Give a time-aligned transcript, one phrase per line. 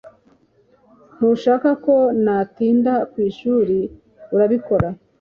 [1.15, 3.77] Ntushaka ko natinda ku ishuri
[4.33, 4.87] urabikora